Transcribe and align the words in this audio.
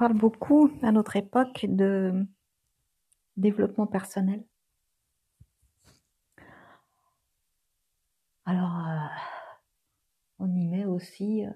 Parle 0.00 0.14
beaucoup 0.14 0.70
à 0.80 0.92
notre 0.92 1.16
époque 1.16 1.66
de 1.68 2.26
développement 3.36 3.86
personnel. 3.86 4.42
Alors, 8.46 8.78
euh, 8.78 9.06
on 10.38 10.54
y 10.54 10.66
met 10.66 10.86
aussi 10.86 11.44
euh, 11.44 11.50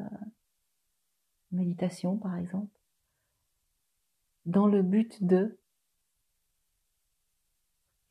méditation, 1.53 2.19
par 2.19 2.37
exemple, 2.37 2.79
dans 4.45 4.67
le 4.67 4.83
but 4.83 5.25
de. 5.25 5.59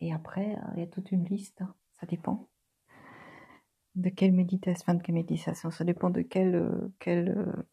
Et 0.02 0.12
après, 0.12 0.56
euh, 0.56 0.72
il 0.74 0.80
y 0.80 0.84
a 0.84 0.88
toute 0.88 1.12
une 1.12 1.26
liste, 1.26 1.62
hein, 1.62 1.76
ça 2.00 2.08
dépend 2.08 2.50
de 3.94 4.10
quelle 4.10 4.32
méditation, 4.32 4.96
de 4.96 5.04
quelle 5.04 5.14
méditation, 5.14 5.70
ça 5.70 5.84
dépend 5.84 6.10
de 6.10 6.24
quelle, 6.24 6.90
quelle 6.98 7.64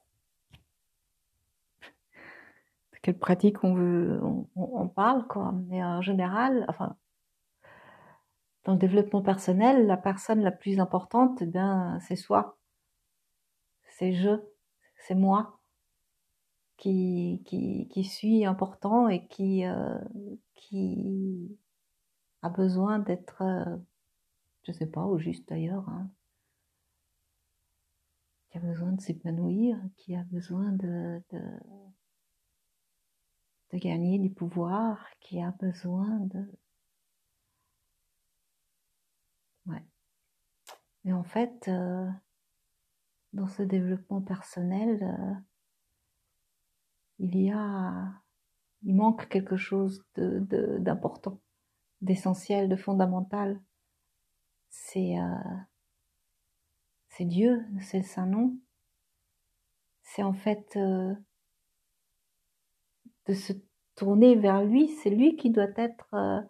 quelle 3.02 3.18
pratique 3.18 3.64
on 3.64 3.74
veut, 3.74 4.20
on, 4.56 4.88
parle, 4.88 5.26
quoi. 5.26 5.54
Mais 5.68 5.82
en 5.82 6.02
général, 6.02 6.64
enfin, 6.68 6.96
dans 8.64 8.72
le 8.72 8.78
développement 8.78 9.22
personnel, 9.22 9.86
la 9.86 9.96
personne 9.96 10.40
la 10.40 10.52
plus 10.52 10.80
importante, 10.80 11.38
eh 11.42 11.46
bien, 11.46 11.98
c'est 12.00 12.16
soi. 12.16 12.58
C'est 13.88 14.12
je, 14.12 14.30
c'est 15.06 15.14
moi 15.14 15.60
qui, 16.76 17.42
qui, 17.46 17.88
qui 17.88 18.04
suis 18.04 18.44
important 18.44 19.08
et 19.08 19.26
qui, 19.28 19.64
euh, 19.64 19.98
qui 20.54 21.58
a 22.42 22.48
besoin 22.48 22.98
d'être, 22.98 23.42
euh, 23.42 23.76
je 24.64 24.72
sais 24.72 24.86
pas, 24.86 25.04
au 25.04 25.18
juste 25.18 25.48
d'ailleurs, 25.48 25.88
hein, 25.88 26.10
qui 28.50 28.58
a 28.58 28.60
besoin 28.60 28.92
de 28.92 29.00
s'épanouir, 29.00 29.78
qui 29.96 30.14
a 30.16 30.24
besoin 30.24 30.72
de, 30.72 31.22
de 31.30 31.40
de 33.72 33.78
gagner 33.78 34.18
du 34.18 34.30
pouvoir, 34.30 35.06
qui 35.20 35.40
a 35.42 35.52
besoin 35.52 36.18
de... 36.20 36.44
Ouais. 39.66 39.84
Mais 41.04 41.12
en 41.12 41.24
fait, 41.24 41.68
euh, 41.68 42.08
dans 43.32 43.46
ce 43.46 43.62
développement 43.62 44.20
personnel, 44.20 45.02
euh, 45.02 45.34
il 47.18 47.36
y 47.36 47.50
a... 47.50 48.12
Il 48.82 48.96
manque 48.96 49.28
quelque 49.28 49.58
chose 49.58 50.02
d'important, 50.16 51.32
de, 51.32 52.06
d'essentiel, 52.06 52.70
de 52.70 52.76
fondamental. 52.76 53.60
C'est 54.70 55.18
euh, 55.18 55.56
c'est 57.10 57.26
Dieu, 57.26 57.66
c'est 57.82 58.02
Saint-Nom. 58.02 58.56
C'est 60.02 60.22
en 60.22 60.32
fait 60.32 60.78
de 63.30 63.34
se 63.34 63.52
tourner 63.94 64.34
vers 64.34 64.64
lui, 64.64 64.88
c'est 64.88 65.10
lui 65.10 65.36
qui 65.36 65.50
doit 65.50 65.72
être 65.76 66.08
euh, 66.14 66.40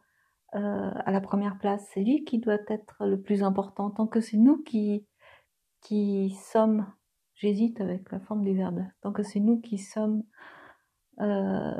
euh, 0.54 0.90
à 0.94 1.12
la 1.12 1.20
première 1.20 1.58
place, 1.58 1.86
c'est 1.92 2.00
lui 2.00 2.24
qui 2.24 2.38
doit 2.38 2.58
être 2.68 3.04
le 3.06 3.20
plus 3.20 3.42
important, 3.42 3.90
tant 3.90 4.06
que 4.06 4.20
c'est 4.20 4.38
nous 4.38 4.62
qui, 4.62 5.06
qui 5.82 6.30
sommes, 6.52 6.86
j'hésite 7.34 7.80
avec 7.80 8.10
la 8.10 8.20
forme 8.20 8.44
du 8.44 8.54
verbe, 8.54 8.82
tant 9.02 9.12
que 9.12 9.22
c'est 9.22 9.40
nous 9.40 9.60
qui 9.60 9.76
sommes 9.76 10.22
euh, 11.20 11.74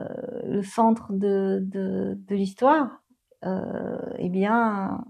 le 0.45 0.62
centre 0.62 1.15
de, 1.15 1.61
de, 1.62 2.19
de 2.19 2.34
l'histoire, 2.34 3.03
eh 3.43 4.28
bien, 4.28 5.03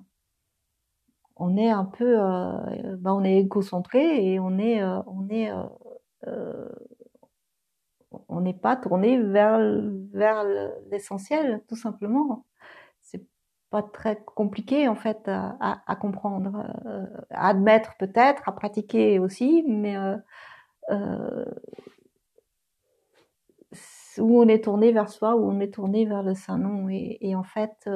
on 1.35 1.57
est 1.57 1.71
un 1.71 1.85
peu, 1.85 2.17
ben 2.99 3.13
on 3.13 3.25
est 3.25 3.39
égocentré 3.39 4.25
et 4.25 4.39
on 4.39 4.57
est, 4.57 4.85
on 4.85 5.29
est 5.29 5.51
on 8.31 8.41
n'est 8.41 8.55
pas 8.55 8.77
tourné 8.77 9.21
vers 9.21 9.59
vers 10.13 10.45
l'essentiel 10.91 11.63
tout 11.69 11.77
simplement. 11.77 12.47
C'est 13.03 13.25
pas 13.71 13.83
très 13.83 14.23
compliqué 14.25 14.89
en 14.89 14.97
fait 14.97 15.29
à, 15.29 15.97
comprendre 16.01 16.67
euh, 16.87 17.07
à 17.31 17.49
admettre 17.49 17.97
peut-être 17.99 18.49
à 18.49 18.53
pratiquer 18.53 19.19
aussi 19.19 19.65
mais 19.67 19.97
euh, 19.97 20.17
euh, 20.91 21.45
où 24.19 24.41
on 24.41 24.49
est 24.49 24.65
tourné 24.65 24.93
vers 24.93 25.09
soi 25.09 25.37
où 25.37 25.49
on 25.49 25.61
est 25.61 25.73
tourné 25.75 26.05
vers 26.07 26.23
le 26.23 26.35
saint 26.35 26.59
nom 26.59 26.89
et, 26.91 27.35
en 27.37 27.45
fait 27.45 27.89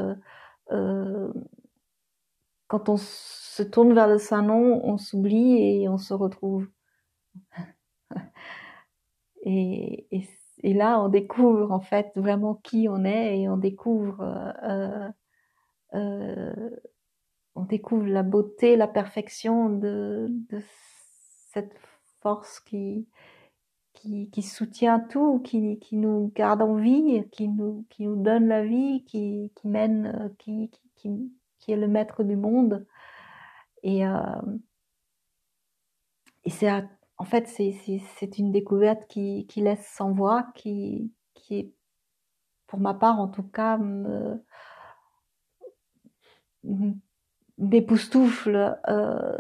quand 2.69 2.89
on 2.89 2.97
se 2.97 3.63
tourne 3.63 3.95
vers 3.95 4.09
le 4.09 4.19
saint 4.19 4.43
nom 4.43 4.81
on 4.85 4.97
s'oublie 4.99 5.83
et 5.83 5.89
on 5.89 5.99
se 5.99 6.15
retrouve 6.15 6.69
et, 9.45 10.09
là, 10.63 11.01
on 11.01 11.09
découvre 11.09 11.71
en 11.71 11.81
fait 11.81 12.13
vraiment 12.17 12.55
qui 12.55 12.89
on 12.89 13.05
est 13.05 13.41
et 13.41 13.49
on 13.49 13.57
découvre, 13.57 14.23
euh, 14.63 15.09
euh, 15.95 16.71
on 17.55 17.65
découvre 17.65 18.07
la 18.07 18.23
beauté, 18.23 18.77
la 18.77 18.89
perfection 18.89 19.69
de, 19.69 20.29
cette 21.53 21.75
force 22.21 22.61
qui, 22.61 23.07
qui, 23.93 24.43
soutient 24.43 24.99
tout, 24.99 25.41
qui, 25.41 25.79
qui, 25.79 25.97
nous 25.97 26.33
garde 26.35 26.63
en 26.63 26.77
vie, 26.77 27.29
qui 27.31 27.49
nous, 27.49 27.87
qui 27.91 28.07
nous 28.07 28.17
donne 28.17 28.49
la 28.49 28.65
vie, 28.65 29.05
qui, 29.05 29.53
qui 29.55 29.69
mène, 29.69 30.35
qui, 30.39 30.71
est 31.69 31.77
le 31.77 31.89
maître 31.89 32.23
du 32.25 32.37
monde. 32.37 32.87
Et, 33.83 34.07
euh, 34.07 34.23
et 36.45 36.51
c'est 36.51 36.69
à 36.69 36.85
en 37.25 37.27
fait, 37.27 37.49
c'est 37.49 38.39
une 38.39 38.53
découverte 38.53 39.07
qui, 39.09 39.47
laisse 39.57 39.87
sans 39.97 40.13
voix, 40.13 40.47
qui, 40.55 41.11
qui 41.33 41.73
pour 42.67 42.79
ma 42.79 42.93
part 42.93 43.19
en 43.19 43.29
tout 43.29 43.45
cas, 43.45 43.79
m'époustoufle 47.57 48.79
euh, 48.89 49.39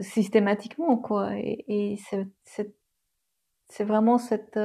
systématiquement, 0.00 0.96
quoi. 0.96 1.30
Et, 1.36 1.96
c'est 3.68 3.84
vraiment 3.84 4.18
cette, 4.18 4.58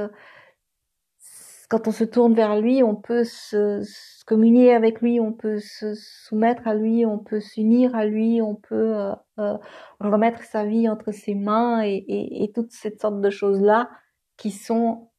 quand 1.71 1.87
on 1.87 1.93
se 1.93 2.03
tourne 2.03 2.33
vers 2.33 2.59
lui, 2.59 2.83
on 2.83 2.97
peut 2.97 3.23
se, 3.23 3.81
communier 4.25 4.73
avec 4.73 4.99
lui, 4.99 5.21
on 5.21 5.31
peut 5.31 5.59
se 5.59 5.93
soumettre 5.95 6.67
à 6.67 6.75
lui, 6.75 7.05
on 7.05 7.17
peut 7.17 7.39
s'unir 7.39 7.95
à 7.95 8.05
lui, 8.05 8.41
on 8.41 8.55
peut 8.55 8.93
euh, 8.93 9.15
euh, 9.39 9.57
remettre 10.01 10.43
sa 10.43 10.65
vie 10.65 10.89
entre 10.89 11.13
ses 11.13 11.33
mains 11.33 11.81
et, 11.81 12.03
et, 12.09 12.51
toutes 12.51 12.73
ces 12.73 12.97
sortes 12.97 13.21
de 13.21 13.29
choses-là 13.29 13.89
qui 14.35 14.51
sont 14.51 15.11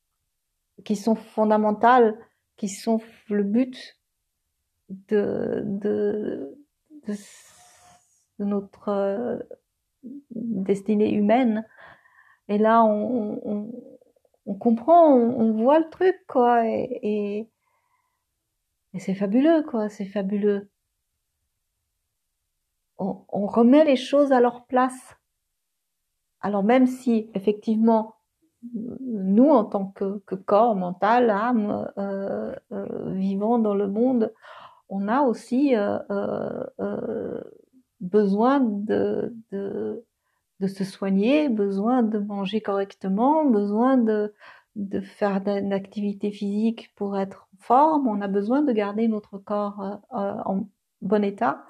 qui 0.84 0.94
sont 0.94 1.14
fondamentales, 1.14 2.18
qui 2.58 2.68
sont 2.68 3.00
le 3.30 3.44
but 3.44 3.98
de 5.08 5.62
de, 5.64 6.54
notre 8.38 8.88
euh, 8.90 9.38
destinée 10.32 11.14
humaine. 11.14 11.66
Et 12.48 12.58
là, 12.58 12.84
on 12.84 13.70
on 14.46 14.54
comprend, 14.54 15.14
on, 15.14 15.52
voit 15.52 15.78
le 15.78 15.88
truc, 15.90 16.16
quoi, 16.26 16.66
et, 16.66 17.48
et, 18.92 18.98
c'est 18.98 19.14
fabuleux, 19.14 19.62
quoi, 19.62 19.88
c'est 19.88 20.04
fabuleux. 20.06 20.68
On, 22.98 23.46
remet 23.46 23.84
les 23.84 23.96
choses 23.96 24.30
à 24.30 24.40
leur 24.40 24.64
place. 24.66 25.16
Alors 26.40 26.62
même 26.62 26.86
si, 26.86 27.30
effectivement, 27.34 28.14
nous, 28.74 29.48
en 29.48 29.64
tant 29.64 29.86
que, 29.86 30.34
corps, 30.36 30.76
mental, 30.76 31.30
âme, 31.30 31.90
euh, 31.98 32.54
euh, 32.70 33.12
vivant 33.14 33.58
dans 33.58 33.74
le 33.74 33.88
monde, 33.88 34.32
on 34.88 35.08
a 35.08 35.22
aussi 35.22 35.74
euh, 35.74 36.60
besoin 38.00 38.60
de, 38.60 39.34
de 39.50 40.04
de 40.62 40.68
se 40.68 40.84
soigner, 40.84 41.48
besoin 41.48 42.04
de 42.04 42.18
manger 42.18 42.60
correctement, 42.60 43.44
besoin 43.44 43.96
de, 43.96 44.32
de 44.76 45.00
faire 45.00 45.42
une 45.46 45.72
activité 45.72 46.30
physique 46.30 46.94
pour 46.94 47.18
être 47.18 47.48
en 47.52 47.62
forme. 47.62 48.06
On 48.06 48.20
a 48.20 48.28
besoin 48.28 48.62
de 48.62 48.72
garder 48.72 49.08
notre 49.08 49.38
corps 49.38 49.80
euh, 49.80 50.18
euh, 50.18 50.40
en 50.46 50.68
bon 51.00 51.24
état 51.24 51.64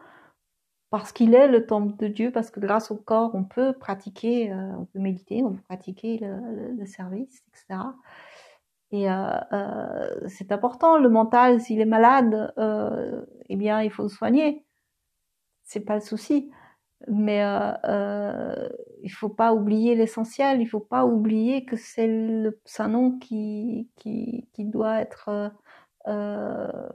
parce 0.91 1.11
qu'il 1.11 1.35
est 1.35 1.49
le 1.49 1.65
temple 1.65 1.97
de 1.97 2.07
Dieu, 2.07 2.31
parce 2.31 2.51
que 2.51 2.61
grâce 2.61 2.91
au 2.91 2.97
corps, 2.97 3.31
on 3.35 3.45
peut 3.45 3.73
pratiquer, 3.73 4.53
euh, 4.53 4.77
on 4.77 4.85
peut 4.85 4.99
méditer, 4.99 5.43
on 5.43 5.55
peut 5.55 5.63
pratiquer 5.63 6.21
le, 6.21 6.85
service, 6.85 7.43
etc. 7.49 7.81
Et 8.91 9.07
c'est 10.29 10.53
important. 10.53 10.99
Le 10.99 11.09
mental, 11.09 11.63
s'il 11.63 11.81
est 11.81 11.87
malade, 11.87 12.53
eh 13.49 13.57
bien, 13.57 13.81
il 13.81 13.91
faut 13.91 14.03
le 14.03 14.11
soigner. 14.11 14.67
C'est 15.65 15.81
pas 15.81 15.95
le 15.95 16.03
souci 16.03 16.51
mais 17.09 17.43
euh, 17.45 17.73
euh, 17.85 18.69
il 19.03 19.11
faut 19.11 19.29
pas 19.29 19.53
oublier 19.53 19.95
l'essentiel, 19.95 20.61
il 20.61 20.67
faut 20.67 20.81
pas 20.81 21.05
oublier 21.05 21.65
que 21.65 21.77
c'est 21.77 22.07
le 22.07 22.61
Saint-Nom 22.65 23.19
qui, 23.19 23.91
qui, 23.97 24.49
qui, 24.53 24.65
doit 24.65 25.01
être 25.01 25.53
euh, 26.09 26.89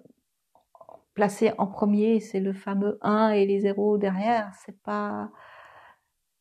placé 1.14 1.54
en 1.58 1.68
premier, 1.68 2.20
c'est 2.20 2.40
le 2.40 2.54
fameux 2.54 2.98
1 3.02 3.32
et 3.32 3.46
les 3.46 3.62
zéros 3.62 3.98
derrière, 3.98 4.52
c'est 4.66 4.80
pas 4.82 5.30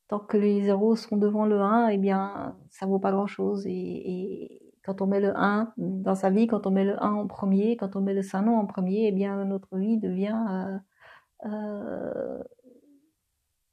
tant 0.08 0.20
que 0.20 0.36
les 0.36 0.62
zéros 0.62 0.96
sont 0.96 1.16
devant 1.16 1.46
le 1.46 1.60
1, 1.60 1.88
eh 1.88 1.98
bien 1.98 2.56
ça 2.70 2.86
vaut 2.86 2.98
pas 3.00 3.12
grand-chose. 3.12 3.66
Et, 3.66 3.70
et 3.72 4.66
quand 4.84 5.02
on 5.02 5.06
met 5.06 5.20
le 5.20 5.36
1 5.36 5.72
dans 5.78 6.14
sa 6.14 6.30
vie, 6.30 6.46
quand 6.46 6.66
on 6.66 6.70
met 6.70 6.84
le 6.84 7.02
1 7.02 7.12
en 7.12 7.26
premier, 7.26 7.76
quand 7.76 7.96
on 7.96 8.00
met 8.00 8.14
le 8.14 8.22
Saint-Nom 8.22 8.56
en 8.56 8.66
premier, 8.66 9.08
eh 9.08 9.12
bien 9.12 9.44
notre 9.44 9.76
vie 9.76 9.98
devient 9.98 10.38
euh, 10.50 10.78
euh, 11.46 12.42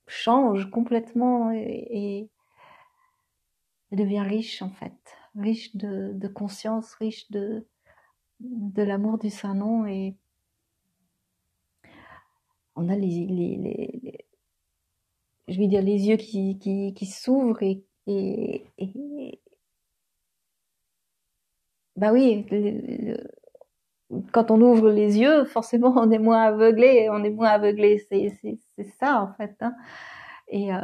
change 0.07 0.69
complètement 0.69 1.51
et, 1.51 2.29
devient 3.91 4.21
riche 4.21 4.61
en 4.63 4.71
fait, 4.71 4.93
riche 5.35 5.75
de, 5.75 6.27
conscience, 6.27 6.93
riche 6.95 7.29
de 7.31 7.67
de 8.39 8.81
l'amour 8.81 9.19
du 9.19 9.29
Saint-Nom 9.29 9.85
et 9.85 10.17
on 12.75 12.89
a 12.89 12.95
les, 12.95 13.27
les, 13.27 14.25
je 15.47 15.57
vais 15.57 15.67
dire 15.67 15.81
les 15.81 16.07
yeux 16.07 16.17
qui, 16.17 16.57
qui, 16.57 17.05
s'ouvrent 17.05 17.61
et, 17.61 17.85
et, 18.07 18.65
et, 18.77 19.39
bah 21.95 22.11
oui, 22.11 22.45
quand 24.31 24.51
on 24.51 24.61
ouvre 24.61 24.89
les 24.89 25.17
yeux, 25.19 25.45
forcément 25.45 25.93
on 25.97 26.11
est 26.11 26.19
moins 26.19 26.43
aveuglé, 26.43 27.09
on 27.11 27.23
est 27.23 27.29
moins 27.29 27.49
aveuglé, 27.49 28.05
c'est 28.09 28.29
c'est 28.75 28.83
ça 28.99 29.21
en 29.21 29.33
fait. 29.33 29.55
Hein. 29.61 29.73
Et 30.47 30.73
euh, 30.73 30.79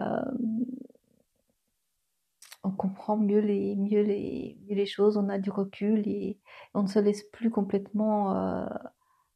on 2.63 2.71
comprend 2.71 3.17
mieux 3.17 3.39
les 3.39 3.75
mieux 3.75 4.01
les 4.01 4.57
les 4.69 4.85
choses, 4.85 5.17
on 5.17 5.29
a 5.29 5.37
du 5.39 5.49
recul 5.51 6.07
et 6.07 6.39
on 6.73 6.83
ne 6.83 6.87
se 6.87 6.99
laisse 6.99 7.23
plus 7.23 7.49
complètement 7.51 8.35
euh, 8.35 8.67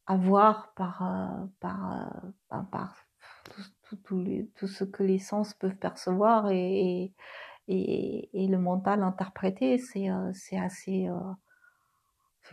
avoir 0.07 0.73
par 0.75 1.01
euh, 1.03 1.45
par 1.59 2.09
par, 2.71 2.95
tout, 3.89 3.97
tout, 4.03 4.19
les, 4.19 4.47
tout, 4.55 4.67
ce 4.67 4.83
que 4.83 5.03
les 5.03 5.19
sens 5.19 5.53
peuvent 5.53 5.75
percevoir 5.77 6.49
et, 6.51 7.13
et, 7.67 8.29
et 8.33 8.47
le 8.47 8.57
mental 8.57 9.03
interpréter, 9.03 9.77
c'est 9.77 10.07
c'est 10.33 10.57
assez 10.57 11.09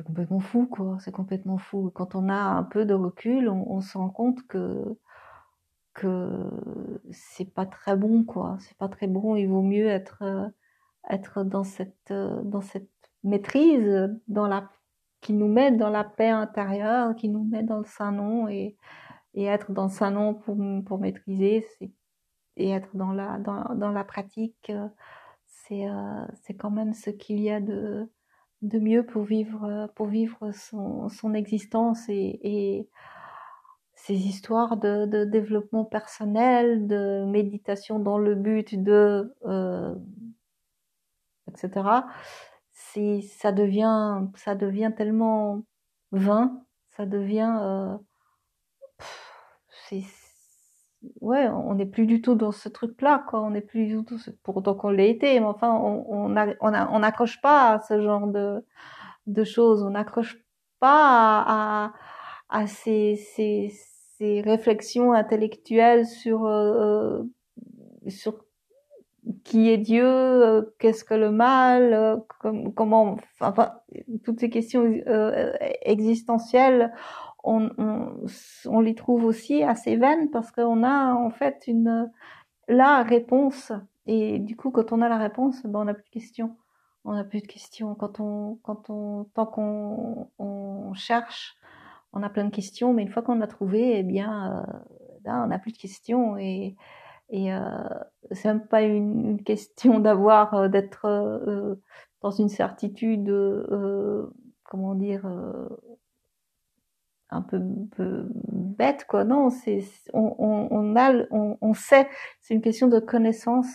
c'est 0.00 0.06
complètement 0.06 0.40
fou 0.40 0.66
quoi, 0.66 0.96
c'est 1.00 1.12
complètement 1.12 1.58
fou. 1.58 1.90
Quand 1.94 2.14
on 2.14 2.30
a 2.30 2.34
un 2.34 2.62
peu 2.62 2.86
de 2.86 2.94
recul, 2.94 3.50
on, 3.50 3.82
se 3.82 3.98
rend 3.98 4.08
compte 4.08 4.46
que 4.46 4.96
que 5.92 6.50
c'est 7.12 7.52
pas 7.52 7.66
très 7.66 7.96
bon 7.96 8.24
quoi, 8.24 8.56
c'est 8.60 8.76
pas 8.78 8.88
très 8.88 9.08
bon. 9.08 9.36
Il 9.36 9.48
vaut 9.48 9.62
mieux 9.62 9.88
être 9.88 10.50
être 11.10 11.44
dans 11.44 11.64
cette 11.64 12.12
dans 12.12 12.62
cette 12.62 12.90
maîtrise, 13.24 14.10
dans 14.28 14.48
la 14.48 14.70
qui 15.20 15.34
nous 15.34 15.48
met 15.48 15.70
dans 15.70 15.90
la 15.90 16.04
paix 16.04 16.30
intérieure, 16.30 17.14
qui 17.14 17.28
nous 17.28 17.44
met 17.44 17.62
dans 17.62 17.78
le 17.78 17.84
Saint-Nom 17.84 18.48
et, 18.48 18.76
et 19.34 19.44
être 19.44 19.72
dans 19.72 19.84
le 19.84 19.90
Saint-Nom 19.90 20.34
pour, 20.34 20.56
pour 20.86 20.98
maîtriser 20.98 21.66
et 22.56 22.70
être 22.70 22.96
dans 22.96 23.12
la, 23.12 23.38
dans, 23.38 23.74
dans 23.74 23.90
la 23.90 24.04
pratique, 24.04 24.72
c'est 25.46 25.86
euh, 25.88 26.26
c'est 26.42 26.54
quand 26.54 26.70
même 26.70 26.94
ce 26.94 27.10
qu'il 27.10 27.40
y 27.40 27.50
a 27.50 27.60
de, 27.60 28.10
de 28.62 28.78
mieux 28.78 29.04
pour 29.04 29.22
vivre, 29.22 29.90
pour 29.94 30.06
vivre 30.06 30.50
son, 30.52 31.34
existence 31.34 32.08
et, 32.08 32.88
ces 33.94 34.14
histoires 34.14 34.78
de, 34.78 35.24
développement 35.24 35.84
personnel, 35.84 36.86
de 36.86 37.24
méditation 37.26 37.98
dans 37.98 38.18
le 38.18 38.34
but 38.34 38.82
de, 38.82 39.34
euh, 39.44 39.94
etc 41.48 42.02
c'est 42.72 43.20
ça 43.20 43.52
devient 43.52 44.92
tellement 44.96 45.62
vain 46.12 46.64
ça 46.96 47.06
devient 47.06 47.56
euh, 47.60 47.96
ouais 51.20 51.48
on 51.48 51.74
n'est 51.74 51.86
plus 51.86 52.06
du 52.06 52.20
tout 52.22 52.34
dans 52.34 52.52
ce 52.52 52.68
truc 52.68 53.00
là 53.02 53.24
quoi. 53.28 53.40
On 53.40 53.50
n'est 53.50 53.60
plus 53.60 53.86
du 53.86 54.04
tout 54.04 54.18
pour 54.42 54.56
autant 54.56 54.74
qu'on 54.74 54.90
l'ait 54.90 55.10
été 55.10 55.38
mais 55.40 55.46
enfin 55.46 55.72
on 55.74 56.28
n'accroche 57.00 57.40
pas 57.40 57.74
à 57.74 57.80
ce 57.80 58.00
genre 58.00 58.26
de 58.26 59.44
choses. 59.44 59.82
On 59.82 59.90
n'accroche 59.90 60.38
pas 60.80 61.92
à, 62.48 62.66
ces, 62.66 63.16
réflexions 64.20 65.12
intellectuelles 65.12 66.06
sur 66.06 66.46
euh, 66.46 67.22
sur 68.08 68.34
qui 69.44 69.70
est 69.70 69.78
Dieu, 69.78 70.06
euh, 70.06 70.62
qu'est-ce 70.78 71.04
que 71.04 71.14
le 71.14 71.30
mal, 71.30 71.92
euh, 71.92 72.16
comment, 72.74 73.16
enfin, 73.40 73.72
toutes 74.24 74.40
ces 74.40 74.50
questions 74.50 74.84
euh, 75.06 75.52
existentielles, 75.82 76.92
on, 77.44 77.70
on, 77.78 78.26
on, 78.66 78.80
les 78.80 78.94
trouve 78.94 79.24
aussi 79.24 79.62
assez 79.62 79.96
vaines 79.96 80.30
parce 80.30 80.50
qu'on 80.52 80.82
a 80.82 81.14
en 81.14 81.30
fait 81.30 81.64
une 81.66 82.10
la 82.68 83.02
réponse. 83.02 83.72
Et 84.06 84.38
du 84.38 84.56
coup 84.56 84.70
quand 84.70 84.92
on 84.92 85.02
a 85.02 85.08
la 85.08 85.18
réponse, 85.18 85.62
ben 85.64 85.80
on 85.80 85.84
n'a 85.84 85.94
plus 85.94 86.04
de 86.04 86.10
questions, 86.10 86.56
on 87.04 87.14
n'a 87.14 87.24
plus 87.24 87.40
de 87.40 87.46
questions. 87.46 87.94
Quand 87.94 88.20
on 88.20 88.58
quand 88.62 88.90
on 88.90 89.24
tant 89.34 89.46
qu'on 89.46 90.30
on 90.38 90.94
cherche, 90.94 91.56
on 92.12 92.22
a 92.22 92.30
plein 92.30 92.44
de 92.44 92.50
questions, 92.54 92.92
mais 92.92 93.02
une 93.02 93.10
fois 93.10 93.22
qu'on 93.22 93.36
l'a 93.36 93.46
trouvé, 93.46 93.98
eh 93.98 94.02
bien 94.02 94.64
là 95.24 95.42
on 95.44 95.48
n'a 95.48 95.58
plus 95.58 95.72
de 95.72 95.78
questions. 95.78 96.36
Et 97.30 97.52
euh, 97.52 97.88
c'est 98.32 98.48
même 98.48 98.66
pas 98.66 98.82
une, 98.82 99.42
question 99.42 100.00
d'avoir, 100.00 100.54
euh, 100.54 100.68
d'être 100.68 101.06
euh, 101.06 101.76
dans 102.22 102.30
une 102.30 102.48
certitude, 102.48 103.28
euh, 103.30 104.26
comment 104.64 104.94
dire, 104.94 105.26
euh, 105.26 105.68
un 107.30 107.42
peu, 107.42 107.60
peu, 107.96 108.28
bête, 108.52 109.04
quoi. 109.06 109.24
Non, 109.24 109.50
c'est, 109.50 109.84
on, 110.12 110.34
on, 110.38 110.68
on, 110.70 110.96
a, 110.96 111.12
on, 111.30 111.58
on 111.60 111.74
sait, 111.74 112.08
c'est 112.40 112.54
une 112.54 112.62
question 112.62 112.88
de 112.88 113.00
connaissance. 113.00 113.68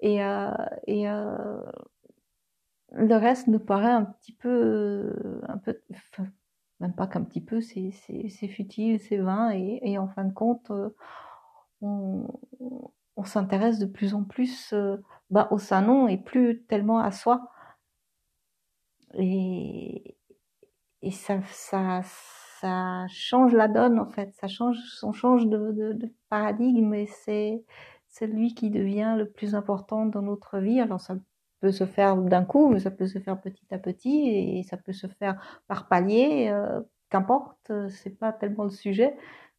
Et, 0.00 0.22
euh, 0.24 0.50
et 0.86 1.08
euh, 1.08 1.60
le 2.92 3.14
reste 3.16 3.48
nous 3.48 3.58
paraît 3.60 3.90
un 3.90 4.04
petit 4.04 4.32
peu, 4.32 5.40
un 5.48 5.58
peu, 5.58 5.80
enfin, 6.12 6.28
même 6.80 6.94
pas 6.94 7.06
qu'un 7.06 7.22
petit 7.24 7.40
peu, 7.40 7.60
c'est, 7.60 7.90
c'est, 7.92 8.28
c'est 8.28 8.48
futile, 8.48 9.00
c'est 9.00 9.18
vain, 9.18 9.50
et, 9.52 9.80
et 9.82 9.98
en 9.98 10.08
fin 10.08 10.24
de 10.24 10.32
compte, 10.32 10.70
on, 11.80 12.26
on 13.16 13.24
s'intéresse 13.24 13.78
de 13.78 13.86
plus 13.86 14.14
en 14.14 14.24
plus 14.24 14.72
euh, 14.72 14.96
bah, 15.30 15.48
au 15.50 15.58
Saint-Nom 15.58 16.08
et 16.08 16.18
plus 16.18 16.62
tellement 16.64 16.98
à 16.98 17.10
soi. 17.12 17.50
Et, 19.14 20.16
et 21.02 21.10
ça, 21.10 21.40
ça, 21.52 22.00
ça 22.64 23.06
change 23.08 23.52
la 23.52 23.68
donne 23.68 23.98
en 23.98 24.06
fait, 24.06 24.32
ça 24.40 24.48
change, 24.48 24.78
on 25.02 25.12
change 25.12 25.46
de, 25.46 25.98
paradigme 26.30 26.94
et 26.94 27.04
c'est 27.04 27.62
celui 28.08 28.54
qui 28.54 28.70
devient 28.70 29.16
le 29.18 29.28
plus 29.28 29.54
important 29.54 30.06
dans 30.06 30.22
notre 30.22 30.58
vie. 30.58 30.80
Alors 30.80 31.00
ça 31.00 31.16
peut 31.60 31.72
se 31.72 31.84
faire 31.84 32.16
d'un 32.16 32.44
coup, 32.44 32.70
mais 32.70 32.80
ça 32.80 32.90
peut 32.90 33.06
se 33.06 33.18
faire 33.18 33.38
petit 33.38 33.66
à 33.70 33.78
petit 33.78 34.28
et 34.30 34.62
ça 34.62 34.78
peut 34.78 34.94
se 34.94 35.06
faire 35.06 35.38
par 35.68 35.88
palier, 35.88 36.48
euh, 36.50 36.80
qu'importe, 37.10 37.70
c'est 37.90 38.18
pas 38.18 38.32
tellement 38.32 38.64
le 38.64 38.70
sujet. 38.70 39.14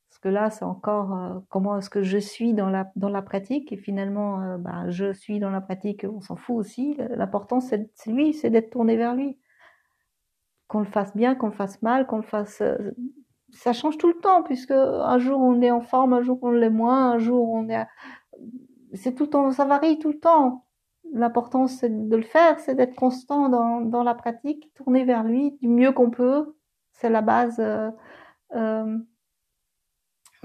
Parce 0.09 0.19
que 0.19 0.29
là, 0.29 0.49
c'est 0.49 0.65
encore 0.65 1.15
euh, 1.15 1.39
comment 1.49 1.77
est-ce 1.77 1.91
que 1.91 2.01
je 2.01 2.17
suis 2.17 2.53
dans 2.55 2.69
la, 2.69 2.91
dans 2.95 3.09
la 3.09 3.21
pratique 3.21 3.71
et 3.71 3.77
finalement, 3.77 4.41
euh, 4.41 4.57
bah, 4.57 4.89
je 4.89 5.13
suis 5.13 5.39
dans 5.39 5.51
la 5.51 5.61
pratique, 5.61 6.07
on 6.09 6.21
s'en 6.21 6.37
fout 6.37 6.55
aussi. 6.55 6.97
L'important, 7.11 7.59
c'est 7.59 7.87
lui, 8.07 8.33
c'est 8.33 8.49
d'être 8.49 8.71
tourné 8.71 8.97
vers 8.97 9.13
lui. 9.13 9.37
Qu'on 10.67 10.79
le 10.79 10.85
fasse 10.85 11.15
bien, 11.15 11.35
qu'on 11.35 11.47
le 11.47 11.53
fasse 11.53 11.81
mal, 11.81 12.07
qu'on 12.07 12.17
le 12.17 12.23
fasse. 12.23 12.61
Euh, 12.61 12.91
ça 13.51 13.73
change 13.73 13.97
tout 13.97 14.07
le 14.07 14.19
temps, 14.19 14.43
puisque 14.43 14.71
un 14.71 15.17
jour 15.19 15.39
on 15.39 15.61
est 15.61 15.71
en 15.71 15.81
forme, 15.81 16.13
un 16.13 16.21
jour 16.21 16.39
on 16.41 16.51
l'est 16.51 16.69
moins, 16.69 17.11
un 17.11 17.17
jour 17.19 17.49
on 17.49 17.69
est. 17.69 17.85
C'est 18.93 19.13
tout 19.15 19.25
le 19.25 19.29
temps, 19.29 19.51
ça 19.51 19.65
varie 19.65 19.99
tout 19.99 20.09
le 20.11 20.19
temps. 20.19 20.65
L'important, 21.13 21.67
c'est 21.67 21.89
de 22.09 22.15
le 22.15 22.23
faire, 22.23 22.59
c'est 22.59 22.75
d'être 22.75 22.95
constant 22.95 23.49
dans, 23.49 23.81
dans 23.81 24.03
la 24.03 24.15
pratique, 24.15 24.73
tourner 24.73 25.05
vers 25.05 25.23
lui 25.23 25.51
du 25.61 25.67
mieux 25.67 25.91
qu'on 25.91 26.09
peut. 26.09 26.55
C'est 26.93 27.09
la 27.09 27.21
base. 27.21 27.59
Euh, 27.59 27.91
euh, 28.55 28.97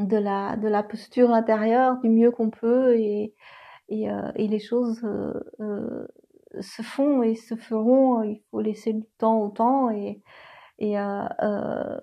de 0.00 0.16
la, 0.16 0.56
de 0.56 0.68
la 0.68 0.82
posture 0.82 1.30
intérieure 1.30 1.98
du 1.98 2.08
mieux 2.08 2.30
qu'on 2.30 2.50
peut 2.50 2.96
et, 2.96 3.34
et, 3.88 4.10
euh, 4.10 4.30
et, 4.34 4.48
les 4.48 4.58
choses 4.58 5.00
euh, 5.04 5.34
euh, 5.60 6.06
se 6.60 6.82
font 6.82 7.22
et 7.22 7.34
se 7.34 7.54
feront. 7.56 8.22
Il 8.22 8.42
faut 8.50 8.60
laisser 8.60 8.92
du 8.92 9.06
temps 9.18 9.40
au 9.40 9.50
temps 9.50 9.90
et, 9.90 10.22
et 10.78 10.98
euh, 10.98 11.26
euh, 11.42 12.00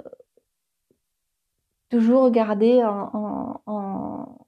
toujours 1.90 2.24
regarder 2.24 2.84
en, 2.84 3.62
en, 3.66 4.48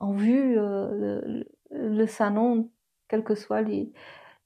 en 0.00 0.12
vue 0.12 0.54
le, 0.54 1.46
le 1.70 2.06
Saint-Nom, 2.06 2.70
quelles 3.08 3.24
que 3.24 3.34
soient 3.34 3.62
les, 3.62 3.92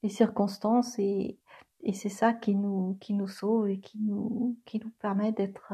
les 0.03 0.09
circonstances. 0.09 0.99
Et, 0.99 1.39
et 1.83 1.93
c'est 1.93 2.09
ça 2.09 2.33
qui 2.33 2.55
nous, 2.55 2.97
qui 3.01 3.15
nous 3.15 3.29
sauve 3.29 3.69
et 3.69 3.81
qui 3.81 3.99
nous, 3.99 4.59
qui 4.65 4.81
nous 4.81 4.91
permet 5.01 5.33
d'être 5.33 5.73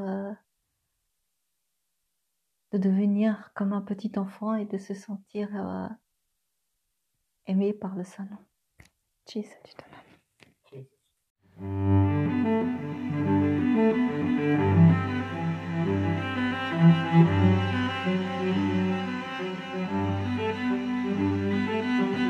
de 2.72 2.78
devenir 2.78 3.50
comme 3.54 3.74
un 3.74 3.82
petit 3.82 4.12
enfant 4.16 4.54
et 4.54 4.64
de 4.64 4.78
se 4.78 4.94
sentir 4.94 5.48
euh, 5.54 5.88
aimé 7.46 7.72
par 7.74 7.94
le 7.94 8.04
Tschüss 9.26 9.46
an 9.52 9.60
die 9.64 9.70
Stelle. 9.70 9.92